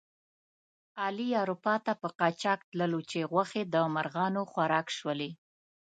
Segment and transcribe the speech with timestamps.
[1.03, 5.31] علي اروپا ته په قاچاق تللو چې غوښې د مرغانو خوراک شولې.